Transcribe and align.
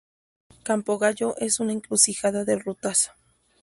Campo 0.63 0.97
Gallo 0.97 1.35
es 1.37 1.59
una 1.59 1.73
encrucijada 1.73 2.43
de 2.43 2.57
rutas. 2.57 3.11